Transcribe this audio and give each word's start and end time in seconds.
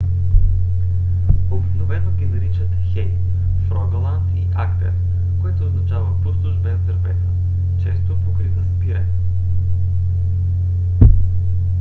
обикновено 1.51 2.11
ги 2.11 2.25
наричат 2.25 2.67
хей 2.93 3.13
в 3.67 3.71
рогаланд 3.71 4.23
и 4.35 4.47
агдер 4.53 4.91
което 5.41 5.63
означава 5.65 6.21
пустош 6.23 6.55
без 6.57 6.79
дървета 6.79 7.27
често 7.83 8.15
покрита 8.17 8.61
с 8.61 8.79
пирен 8.79 9.07